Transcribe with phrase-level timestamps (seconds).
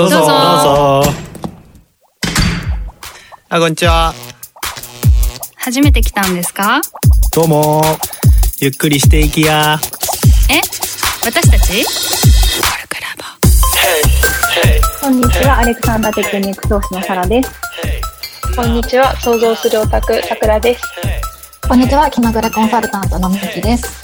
[0.00, 0.16] どうぞ。
[0.16, 1.02] どうぞ。
[3.50, 4.14] あこんにちは。
[5.56, 6.80] 初めて来たんですか？
[7.34, 7.82] どうも。
[8.60, 9.78] ゆっくりしていきや。
[10.48, 10.62] え？
[11.22, 11.84] 私たち？
[15.02, 17.50] こんにちは、アレクサンダーテクニック投資のサラです。
[18.56, 20.82] こんにちは、想像するオタク、さくらです。
[21.68, 24.00] こんにちは、気まぐれコンサルタントのみきです。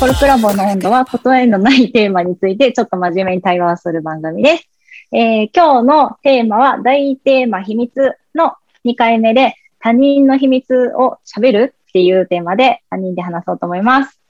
[0.00, 4.68] コルクラボの温度は答えのないテーマについてちょっと真面目に対話をする番組です。
[5.12, 8.54] えー今日のテーマは大テーマ秘密の
[8.84, 14.20] 2回目で他人の秘密を喋るっていうテーマで他人で話そうと思います。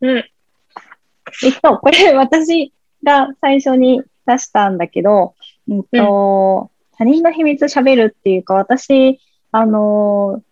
[0.00, 0.24] うん。
[1.44, 2.72] えっと、これ私
[3.02, 5.34] が最初に出したんだけど、
[5.68, 9.20] うんと他人の秘密喋るっていうか、私、
[9.52, 10.42] あの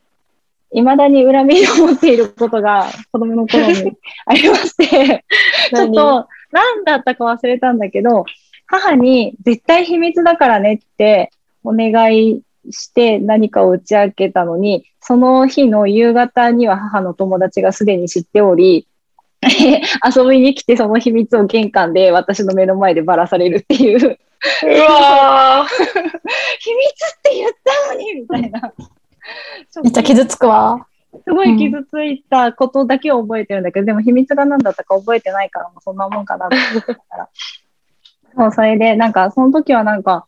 [0.74, 3.92] ー、未だに恨みを持っていることが子供の頃に
[4.26, 5.24] ありまして、
[5.74, 8.24] ちょっと何だったか忘れたんだけど、
[8.66, 11.30] 母に絶対秘密だからねって
[11.62, 18.86] お願いして何かを打ち明けたのに、その日の夕方には母の友達がすでに知っており、
[19.44, 24.18] 遊びに来てその秘密を玄関で私の目の前でばらされるっていう、 秘密っ
[24.62, 25.66] うわ
[27.22, 28.72] て言ったのにみたいな。
[29.82, 30.86] めっちゃ傷つくわ。
[31.26, 37.28] すごい傷ついたことだけを覚えてるんだけど、でも秘密が何だったか覚えてないからもうそんなもんかなと思ったから。
[38.36, 40.26] そう、それで、なんか、その時はなんか、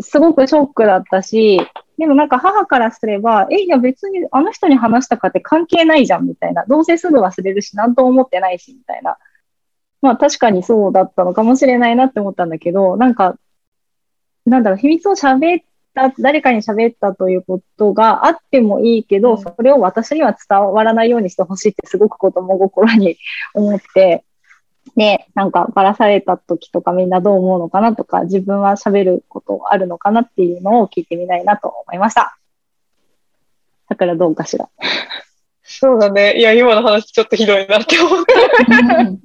[0.00, 1.60] すごくショックだったし、
[1.98, 6.64] でもなんか母からすれば、え、いや別にあの人に話したかって関係ないじゃん、みたいな。
[6.66, 9.16] どうせすぐ忘れるし、なんとも思ってないし、みたいな。
[10.02, 13.38] まあ確かにそうだったのかもしれないなって思ったんだけど、なんか、
[14.44, 23.16] なんだろう、秘密を喋った、誰かに喋ったということがあってもいいけど、うんそれを私には伝わらないようにしてほしいってすごく子供心に
[23.54, 24.24] 思って、
[24.94, 32.38] で、なんかばらされた時とかみんなどう思うのかなとか、自分は喋ることあるのかなっていうのを聞いてみたいなと思いました。
[33.88, 34.68] だからどうかしら？
[35.62, 36.38] そうだね。
[36.38, 38.94] いや、今の話ちょっとひどいなって思った。
[38.94, 39.20] なんか、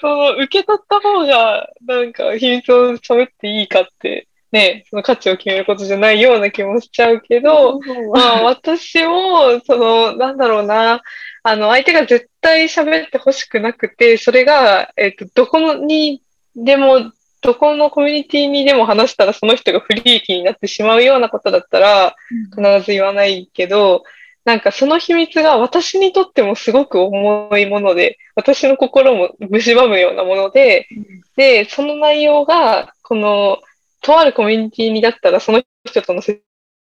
[0.00, 7.80] その、受け取った方が、なんか、秘密を喋っていいかって、ね、その価値を決めることじゃないような気もしちゃうけど、
[8.12, 11.02] まあ、私も、その、なんだろうな、
[11.46, 16.22] あの、相手が絶対喋ってほしくなくて、それが、えっと、どこのに
[16.56, 17.12] でも、
[17.42, 22.16] どこのコミュニティにでも話したらその人が不利益になってしまうようなことだったら、
[22.56, 24.04] 必ず言わないけど、
[24.46, 30.88] なんかその秘密が私にとってもすごく重いもので、私の心も蝕むようなもので、
[31.36, 33.58] で、その内容が、この、
[34.00, 36.40] とあるコミュニティにだったらその人との接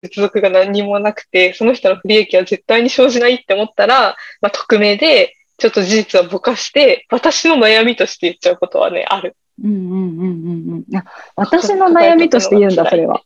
[0.10, 9.36] 続が何にもなくて、その人の不利益は絶対に生じないって思ったら、まあ、匿名で、ちょっと事実はぼかして、私の悩みとして言っちゃうことはね、ある。
[9.64, 11.04] うんうんうんうんうん。
[11.36, 13.22] 私の悩みとして言うんだ、それは。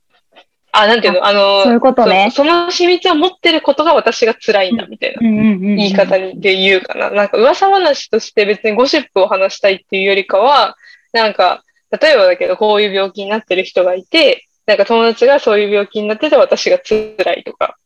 [0.73, 1.25] あ、なんていうの？
[1.25, 5.21] あの、そういうことねそその秘密を持ってることが私が辛いんだ、みたいな。
[5.21, 7.09] 言い方で言うかな。
[7.09, 10.75] なんか噂話として別にゴシップを話したいっていうよりかは、
[11.13, 11.63] なんか、
[12.01, 17.77] 例えばだけどこういう病気になってる人がいて、なんか友達がそういう病気になってて私が辛いとか、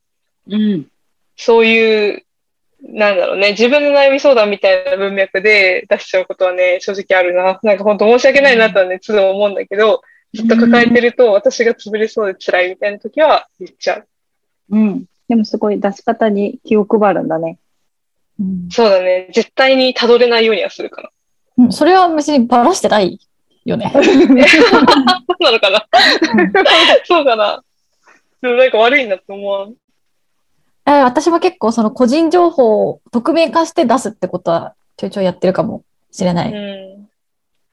[0.48, 0.88] うん。
[1.38, 2.26] そういう、
[2.82, 7.60] なんだろうね、自分の悩み相談みたいな文脈で出しちゃうことはね、正直あるな。
[7.62, 10.02] なんか本当申し訳ないなとはね、都度思うんだけど、
[10.34, 14.08] ずっと抱えてると私が潰れそうで辛いみたいな時は言っちゃう。
[14.72, 15.06] うん。
[15.30, 17.60] でもすごい出し方に気を配るんだね。
[18.40, 21.10] うんそうだね、絶対に辿れないようにはするかな。
[21.66, 23.20] うんそれは別にバラしてない
[23.66, 23.92] よね。
[23.94, 24.04] そう
[25.40, 25.88] なのかな
[27.06, 27.64] そうかな
[28.42, 29.74] でもなんか悪いなって思わん？
[30.88, 36.52] え私も結構その個人情報を匿名化して出すってことはちょいちょいやってるかもしれない。
[36.52, 37.08] うん。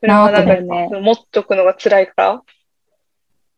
[0.01, 2.43] それはなんか、ね持っとくのが辛いから？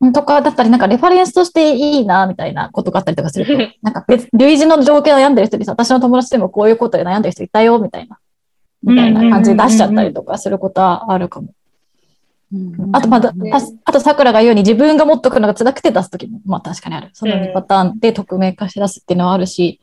[0.02, 3.52] うんとかだったり、なんかレファレンスとしていいなみたいなことがあったりとかすると、
[3.82, 8.18] なんか別、類似の条件を悩んでる人にさ、私の友達でもこういうことで悩んでる人いたよみたいな、
[8.82, 11.52] みたいな感じで出しちゃったりとかすることはあるかも。
[12.92, 13.32] あと、まだ、
[13.84, 17.10] あと、桜が言うように自分が持っとくのが辛くて出すときも、まあ確かにある。
[17.12, 19.80] その2パターンで匿名化して出すっていうのはあるし、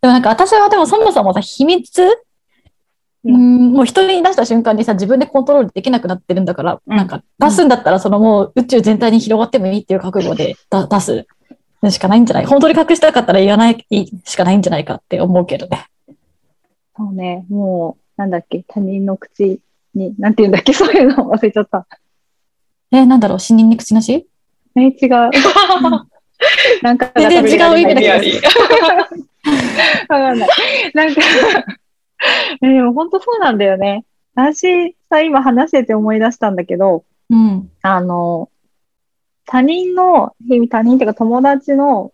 [0.00, 2.02] でもなんか私はでもそもそもさ、秘密
[3.24, 3.34] うん。
[3.34, 6.96] うん、もう人に出した瞬間にさ、自分でコントロールできなくなってるんだから、うん。
[6.96, 11.26] なんか出すんだったら、そのもう宇宙全体に広がってもいいっていう覚悟でだ出す
[11.90, 12.46] しかないんじゃない。
[12.46, 13.86] 本当に隠したかったら言わない
[14.24, 15.86] しかないんじゃないかって思うけどね。
[16.96, 19.60] そうね、もう、なんだっけ、他人の口
[19.94, 21.86] に、なんて言うんだっけ、そういうの忘れちゃった。
[22.90, 23.38] え、なんだろう？
[23.40, 24.26] 死人に口なし？
[24.76, 25.30] え、違う。
[26.82, 28.38] なんか、全然違う意味だけど
[30.14, 30.48] わかんない。
[30.94, 31.20] なんか
[32.62, 34.04] えでも本当そうなんだよね。
[34.34, 37.70] 私さ、今話してて思い出したんだけど、うん。
[37.82, 38.50] あの、
[39.46, 40.34] 他人の、
[40.70, 42.12] 他人っていうか友達の、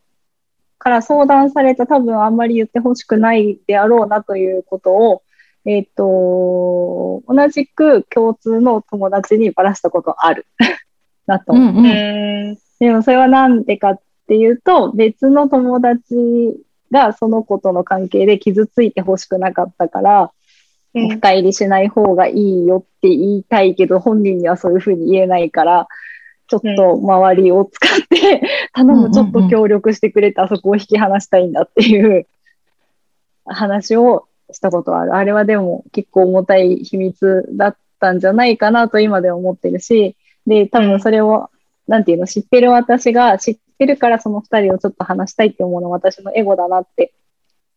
[0.79, 5.23] から相談された多分あんまり言ってほしくないであろうなということを、
[5.67, 10.47] えっ、と、同じく共通の友達にばらしたことある。
[11.27, 11.69] なと思う。
[11.71, 11.87] うんうん。
[11.87, 12.59] うん。
[12.79, 16.15] でもそれはなんでかっていうと、別の友達
[16.91, 20.33] がその子との関係で傷ついてほしくなかったから、
[20.93, 25.89] 深入りしない方がいいよって言いたいけど、本人にはそういうふうに言えないから、
[26.47, 32.27] ちょっと周りを使って、 頼む、ちょっと協力してくれて、あそこを引き離したいんだっていう
[33.47, 35.15] 話をしたことある。
[35.15, 40.17] あれはでも結構重たい秘密だったんじゃないかなと今では思ってるし、
[40.47, 41.51] で、多分それを、
[41.87, 47.13] なんていうの、知ってる私が知ってるからその二人をちょっと話したいって思うのは私のエゴだなって、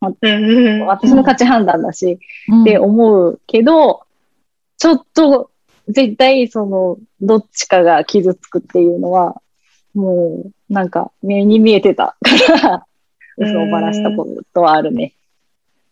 [0.02, 0.86] うん。
[0.86, 2.20] 私の価値判断だし、
[2.50, 4.04] うんって思うけど、
[4.78, 5.50] ちょっと
[5.88, 9.42] 絶対そのどっちかが傷つくっていうのは、
[9.94, 12.86] もうなんか目に見えてたから、
[13.38, 15.14] 嘘をばらしたことはあるね。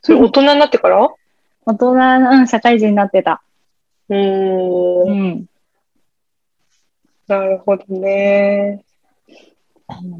[0.05, 1.09] それ大人になってから？
[1.65, 3.41] 大人、うん、社会人になってた。
[4.07, 5.01] うーん。
[5.09, 5.45] うん。
[7.27, 8.83] なるほどね。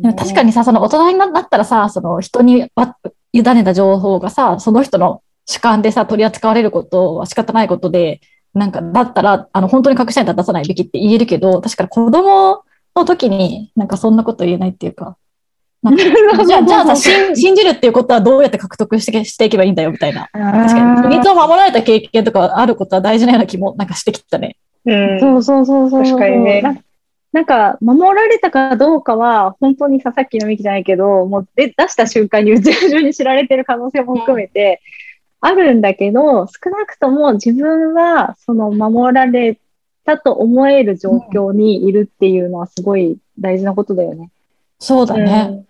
[0.02, 2.98] でも確かにさ、その大人になったらさ、その人にわ
[3.32, 8.22] 委ねた情報がさ、その人の主観でさ、取り扱われることは仕方ないことで、
[8.56, 12.64] なんか、だったら、あの、本当に隠したい出さないべきって言えるけど、確かに子供
[12.96, 15.16] の時になんかそんなこと言えないっていうか
[16.46, 20.30] じゃあ、じゃあさ信、信じるっていうことはどうやって獲得してしていけばいいんだよみたいな。
[20.32, 24.56] 確かに、秘密を守られた経験とかあることは大事なような気もなんかしてきたね。
[24.86, 25.20] うん。
[25.20, 26.04] そうそうそうそう。
[26.04, 26.76] 確かにねな
[27.36, 34.81] なんか、守られたかどうかは、本当にさ、さっきのミキじゃないけど、もうで出した瞬間に宇宙中に知られてる可能性も含めて、
[35.42, 39.58] あるんだけど、少なくとも自分は、その守られ
[40.06, 44.30] たと思える状況にいるっていうのはすごい大事なことだよね。
[44.80, 45.48] そうだね。
[45.50, 45.66] うん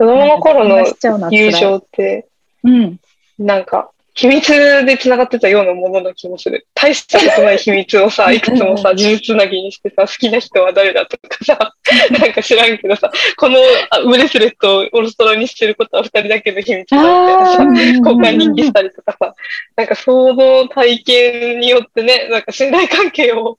[0.00, 2.26] 子供の頃の友情って、
[2.64, 2.98] うん。
[3.38, 4.50] なんか、秘密
[4.86, 6.66] で繋がってたようなものな気もする。
[6.74, 11.74] 大したことない秘密をさ、 いくつもさ、事実つなぎにしてさ、好きな人は誰だとかさ、
[12.18, 13.58] なんか知らんけどさ、この
[13.90, 19.34] あブレスレットをオルストラにしてることは二人だけの秘密だみたいなさ、交換人気したりとかさ、
[19.76, 23.58] なんか想像体験によってね、なんか信頼関係を、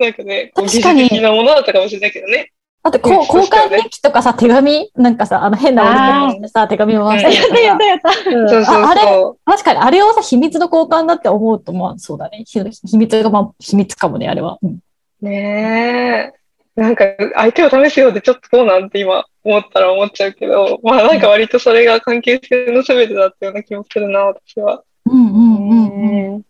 [0.00, 2.52] なんかね、こう的なものだったかもしれないけどね。
[2.86, 8.30] だってこう、うん交換日記とかさ、手紙、なんかさ、あの変な折り込みしてさ、手紙を回したりとかさやったやったやった。
[8.30, 9.00] うんそうそうああれ？
[9.00, 12.44] そ確かに、あれをさ、秘密の交換だって思うと、まあ、そうだね。
[12.46, 14.58] ひ秘密が、まあ、秘密かもね、あれは。
[14.62, 14.78] うん
[15.22, 15.24] う。
[15.24, 16.80] ねえ。
[16.80, 17.04] なんか、
[17.34, 24.82] 相手を試すようでちょっとどうなんて今思ったら思っちゃうけど、まあなんか割とそれが関係性の全てだったような気もするな、私は。
[25.06, 26.42] うんうんうんうん。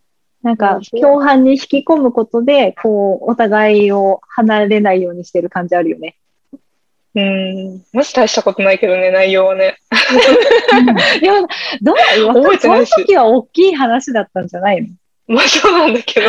[0.43, 6.17] なんか、共犯に引き込むことで、こう、お互いを離れないようにしてる感じあるよね。
[7.17, 7.83] うん。
[7.93, 9.79] マジ大したことないけどね、内容はね。
[11.23, 11.33] いや、
[11.81, 14.89] どうその覚えてないし時は大きい話だったんじゃないの？
[15.29, 16.29] まあそうなんだけど。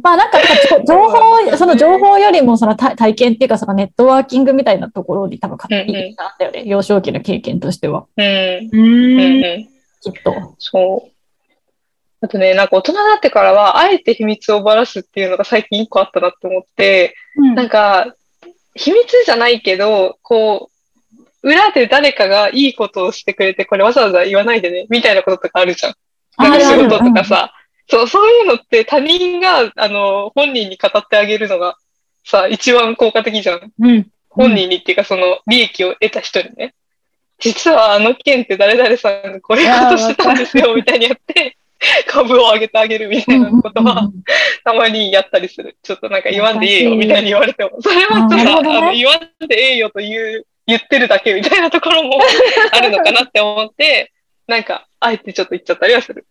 [0.00, 0.38] まあなんか、
[0.86, 6.62] 情報、その情報よりもその体体験っていうか、そのネットワーキングみたいなところに多分勝手になんだよね。
[6.64, 8.06] 幼少期の経験としては。
[8.16, 8.24] うん。
[8.24, 9.68] ううんうん。
[10.02, 10.54] きっと。
[10.58, 11.10] そう。
[12.20, 17.14] あとね、なんか大人になってからは、あえて秘密をばらすっていうのが最近一個あったなって思って、
[17.54, 18.14] なんか、
[18.78, 20.70] 秘密じゃないけど、こ
[21.42, 25.94] う、裏で誰かがいいことをしてくれて、これわざわざ言わないでね、みたいなこととかあるじゃん。
[26.38, 27.52] なんか仕事とかさ、
[27.90, 31.76] そう、そういうのって他人が、あの、本人に語ってあげるのが、
[32.24, 33.72] さ、一番効果的じゃん。
[33.80, 34.06] うん。
[34.28, 36.74] 本人にっていうか、その、利益を得た人にね。
[37.38, 41.56] 実はあの件って誰々さんがこういうことしてたんですよ、みたいにやって、
[42.06, 44.10] 株を上げてあげるみたいなことは、
[44.64, 45.76] たまにやったりする。
[45.82, 47.70] ちょっとなんか言わんでええよ、みたいに言われても。
[47.80, 52.18] それはちょっと、言わんでええよという、言ってるだけみたいなところも
[52.72, 54.12] あるのかなって思って、
[54.46, 56.26] なんか、あえてちょっと言っちゃったりはする。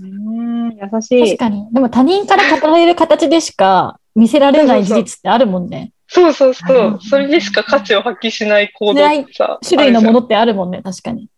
[0.00, 1.36] うん、優しい。
[1.36, 1.66] 確かに。
[1.72, 5.92] でも他人から語られる形でしか見せられない事実ってあるもんね。
[6.08, 6.98] そうそうそうんう。
[7.00, 11.28] それでしか価値を発揮しない行動ってさ、種類のものってあるもんね、確かに。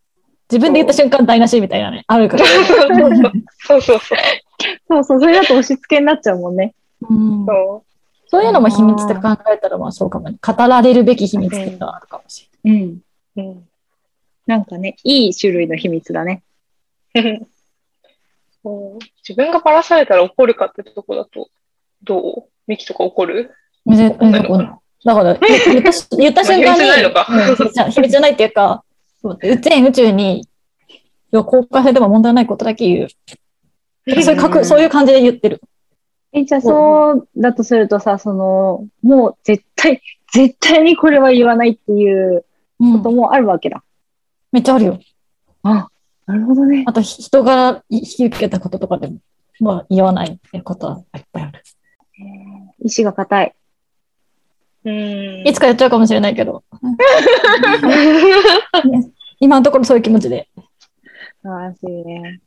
[0.50, 2.44] 自分で言った瞬間台無しみたいなね、あるから。
[2.46, 4.22] そうそうそう。
[4.88, 6.74] そうそうそれだと押し付けになっちゃうもんね。
[7.08, 7.84] うんそ
[8.28, 9.20] そういうのも秘密って考
[9.52, 10.36] えたら、まあそうかもね。
[10.44, 12.98] 語られるべき秘密っていうのはあるかもしうん。
[13.36, 13.40] う。
[13.40, 13.68] うん
[14.46, 16.42] なんかね、いい種類の秘密だね。
[18.62, 21.48] そう自分がばらされたら怒るかってとこだと、
[22.02, 22.44] どう？
[22.66, 23.54] ミキとか怒る？
[23.86, 24.08] れない。
[24.18, 24.74] 全然怒んない
[25.04, 28.83] だから、言ったし言った瞬間に、まあ秘密じゃないのかうん秘密じゃないっていうか、
[29.24, 30.46] そう全宇宙に、
[31.32, 33.08] 公開されても問題ないことだけ言う。
[34.22, 35.62] そういうかくそういう感じで言ってる。
[36.32, 40.02] え、じゃあそうだとするとさ、その、もう絶対、
[40.34, 42.44] 絶対にこれは言わないっていう
[42.80, 43.82] うんこともあるわけだ。
[44.52, 45.00] めっちゃあるよ。
[45.62, 45.88] あ、
[46.26, 46.84] なるほどね。
[46.86, 49.20] あと、ひ人柄引き受けたこととかでも、
[49.58, 51.62] まあ、言わないことはいっぱいある。
[52.80, 53.54] 意志が固い。
[54.84, 55.46] うん。
[55.46, 56.62] いつかやっちゃうかもしれないけど。
[59.40, 60.48] 今のところそういう気持ちで。
[61.42, 62.40] 素晴らしいね。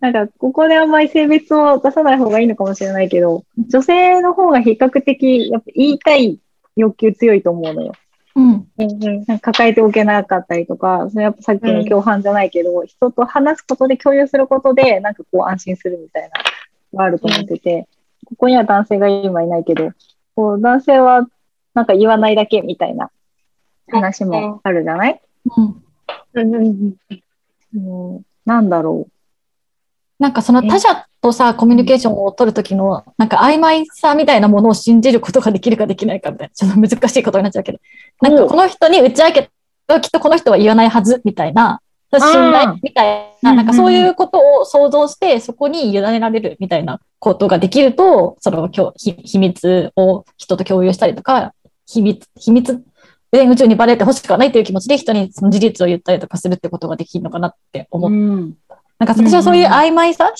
[0.00, 6.38] なんか、ここであんまり性別を出さない方がいいのかもしれないけど、女性の方が比較的、やっぱ言いたい
[6.76, 7.92] 欲求強いと思うのよ。
[8.34, 8.44] うん。
[8.50, 16.28] うんうんなんか抱えておけなかったりとか、それやっぱさっきの共犯じゃないけど、人と話すことで共有することで、なんかこう安心するみたいな
[16.94, 17.86] のがあると思ってて、
[18.24, 19.90] ここには男性が今いないけど、
[20.34, 21.28] こう男性は
[21.74, 23.10] なんか言わないだけみたいな
[23.88, 25.84] 話もあるじゃない、うん。
[26.34, 28.16] うん。
[28.16, 28.68] う、なん。
[28.68, 29.12] だろう
[30.18, 30.32] なん。
[30.32, 33.28] かその他者とさ、コミュニケーションを取るときの、なん。
[33.28, 37.78] か曖昧さみたいなものを信じることができるかできないかみたいな、ちょっと難しいことになっちゃうけど、
[38.20, 38.36] なん。
[38.36, 39.50] かこの人に打ち明け
[39.86, 41.80] たきっとこの人は言わないはずみたいな、
[42.12, 43.66] 信頼みたいな、なん。
[43.66, 51.54] かそういうことを想像して、そこに委ねられるみたいなことができると、そのきょ秘密を人と共有したりとか、
[51.86, 52.84] 秘密、秘密、
[53.32, 58.10] 全宇宙にバレてほしくはないという気持ちで人にその事実を言ったりとかするってことができるのかなって思う。
[58.10, 58.54] っうん。
[58.98, 60.32] なんか私はそういう曖昧さ、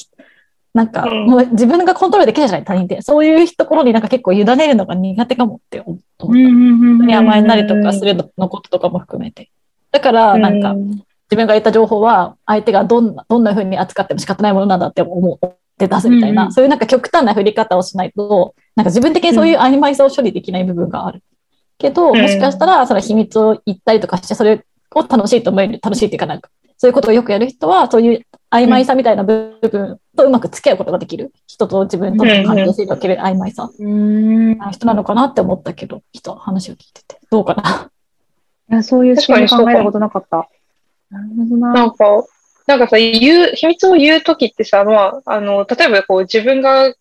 [0.75, 3.02] なんかうんもう自分がコントロールできないじゃない、他人って。
[3.02, 6.26] そういうところになんか結構委ねるのが苦手かもって思った。
[6.26, 9.50] うんに甘えんだりとかするののこととかも含めて。
[9.92, 21.23] だから、なんか自分が言った情報は相手がどんな、どんな風に扱っても仕方ないものなんだって思って出すみたいな、うんうんそういうなんか極端な振り方をしないと、なんか自分的にそういう曖昧さを処理できない部分がある。
[21.81, 31.33] けど、うんもしかしたらその秘密を言ったりとかして、それを楽しいと思える、楽しいっていうかなんか、そういうことをよくやる人は、そういう曖昧さみたいな部分とうまく付き合うことができる。
[31.47, 33.71] 人と自分との関係性における曖昧さ。
[33.77, 37.19] 人なのかなって思ったけど、人、話を聞いてて。
[37.31, 37.91] どうかな。
[38.69, 40.49] やそういう視点で考えたことなかった。
[41.11, 41.87] なるほどなな。
[41.87, 42.25] んか、
[42.67, 46.93] なんかさ、言う、秘密を言うときってさ、まあ、あの、例えばこう自分が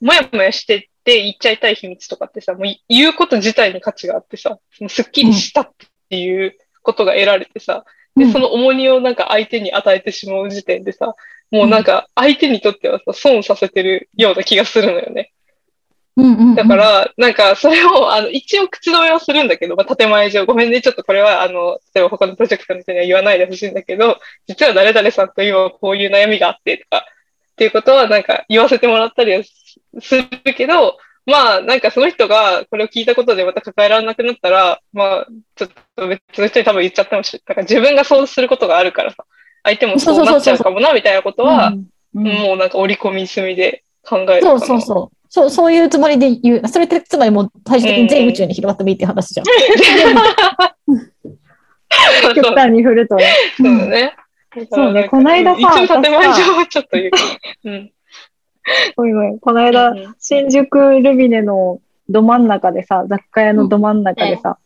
[0.00, 5.70] もやもやしてて言っちゃいたい秘密とかってさ、もう言うこと自体に価値があってさ、そのすっきりしたっ
[6.08, 7.84] ていうことが得られてさ、
[8.16, 8.32] で、うん。
[8.32, 11.14] その重荷をなんか相手に与えてしまう時点でさ、
[11.50, 15.32] もうなんか相手にとってはさ、損させてるような気がするのよね。
[16.16, 16.54] うんうんうん。
[16.54, 29.42] だか、ら、なんか、それを、あの、一応口止めはするんだけど、まあ、建前上、ごめんね、ちょっとこれは、あの、例えば他のプロジェクトの人には言わないでほしいんだけど、実は誰々さんと今こういう悩みがあって、とか、っていうことは、なんか、言わせてもらったりは
[30.00, 39.24] すするけど、まあ、なんかその人がこれを聞いたことでまた抱えられなくなったら、まあ、ちょっと別の人に多分言っちゃってもし、だから自分がそうすることがあるからさ、
[39.62, 44.56] 相手もそうなっちゃうかもな、みたいなことは、うんもうなんか織り込み済みで考えるかな。
[44.56, 45.16] そうそうそう。
[45.30, 46.68] そう、そういうつもりで言う。
[46.68, 49.46] それってつまりもう最終的に全宇宙に広がってもいいって話じゃん。
[52.34, 53.34] 極端に振るとね。
[53.56, 54.14] そうだね。
[54.70, 57.10] そうねこの間さ一応建前上はちょっと言う。
[57.64, 57.90] うん。
[58.96, 59.38] ごめんごめん。
[59.38, 64.58] この間、うん新宿ルビネのど真ん中でさ、雑貨屋のど真ん中でさ、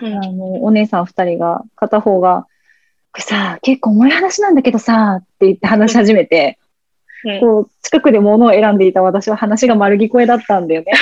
[0.00, 0.14] うん。
[0.14, 2.46] あの、お姉さん二人が、片方が、
[3.12, 6.58] これさ、結構重い話なんだけどさ、って言って話し始めて、
[7.24, 7.40] うん。
[7.40, 10.92] こう、近くで物を選んでいた私は話が丸聞こえだったんだよね。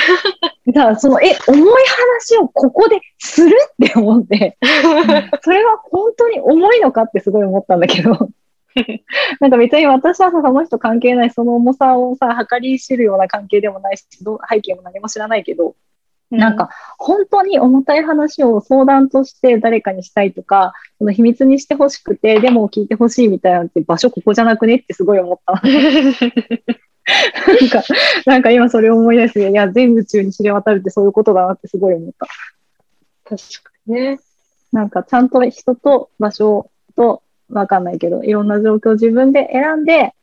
[0.67, 3.55] だから、その、え、重い話をここでする？
[3.85, 4.57] って思って、
[5.41, 8.29] それは本当に重いのかってすごい思ったんだけど、
[9.39, 14.05] なんか別に私はさ、その人関係ない、その重さをさ、計り知るような関係でもないし、
[14.49, 15.75] 背景も何も知らないけど、
[16.31, 16.69] なんか、
[16.99, 25.53] 本当に重たい話を相談として誰かにしたいとか、その秘密にしてほしくて、でも聞いてほしいみたいなのって場所ここじゃなくねってすごい思った。
[25.63, 25.69] な
[27.65, 27.83] んか、
[28.27, 32.27] なんか今それを思い出して、いや、全宇宙に知れ渡るってそういうことだなってすごい思った。
[33.23, 34.19] 確かにね。
[34.71, 40.13] なんかちゃんと人と場所と、わかんないけど、いろんな状況を自分で選んで、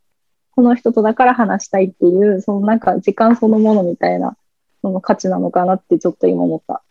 [0.52, 4.36] この人とだから話したいっていう、そのなんか時間そのものみたいな、
[4.82, 6.82] その価値なのかなってちょっと今思った。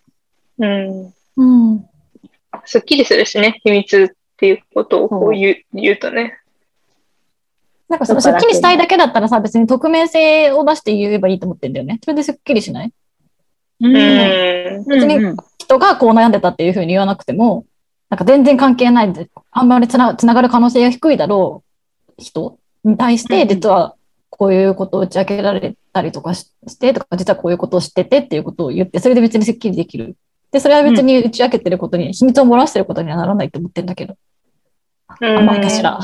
[0.59, 1.13] うん。
[1.37, 1.85] うん。
[2.65, 6.37] すっきりするしね、秘密っていうことをこう言う言うとね。
[7.87, 11.99] なんかそのすっきりしたいだけだったらさ、別に匿名性を出して言えばいいと思ってんだよね。
[12.03, 12.93] それですっきりしない？
[13.81, 13.93] うん。
[14.85, 17.65] 別にうん人がこう悩んでたっていうふうに言わなくても、
[18.09, 21.63] なんか全然関係ないで、あんまりつなつながる可能性が低いだろ
[22.17, 23.95] う人に対して、うん実は
[24.37, 30.17] こういうことを打ち明けられたりとかししてとか、実はこういうことを知っててっていうことを言って、それで別にすっきりできる。
[30.51, 34.17] で、それは別に打ち明けてることに、秘密を漏らしてることにはならないと思ってるんだけど。
[35.21, 35.97] うん甘いかしら。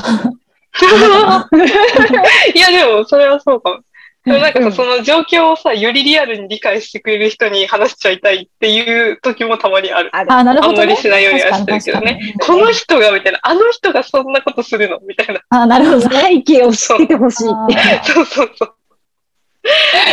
[2.54, 3.80] いや、でも、それはそうかも。
[4.24, 10.10] でもなんかさ、その状況をさ、よりリアルに理解してくれる人に話しちゃいたいっていう時もたまにある。
[10.12, 10.82] あなるほど、ね。
[10.82, 12.34] あんまりしないようにはしてるけどね。
[12.40, 15.00] この人がみたいな、あの人がそんなことするの？
[15.00, 15.40] みたいな。
[15.48, 16.08] あ、なるほど。
[16.08, 18.12] 背景を知っててほしいって。
[18.12, 18.74] そうそうそう。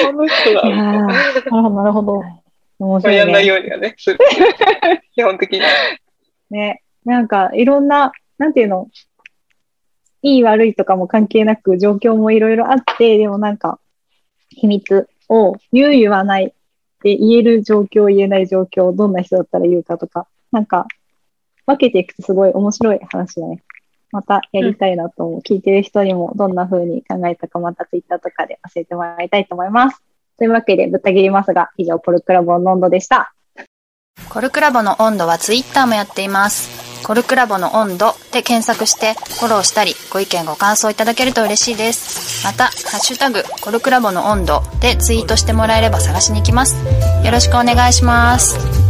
[0.05, 2.23] この人が、なるほど、なるほど。
[2.79, 3.47] 面白い、やんないね。
[3.47, 4.17] ようにはね、する。
[5.13, 5.61] 基本的に。
[6.49, 6.81] ね。
[7.05, 8.87] なんか、いろんな、なんていうの、
[10.21, 13.79] いい悪いとかも関係なく状況もいろいろあって、でもなんか、
[14.49, 16.53] 秘密を言う言わない
[17.03, 20.85] で言える状況、言えない状況、どんな人だったら言うかとか、なんか、
[21.65, 23.63] 分けていくとすごい面白い話だね。
[24.11, 25.39] またやりたいなと思う。
[25.41, 30.01] 聞いてる人にもどんな風に考えたかまたツイッターとかで教えてもらいたいと思います。
[30.37, 33.33] というわけで、ぶった切りますが、以上、ポルクラボンノンドでした。
[34.29, 36.78] コルクラボの温度はツイッターもやっています。
[37.03, 42.45] コルクラボの温度で検索してフォローしたりご意見ご感想いただけると嬉しいです。
[42.45, 46.75] また、ハッシュタグコルクラボの温度でツイートしてもらえれば探しに行きます。
[47.23, 48.88] よろしくお願いします。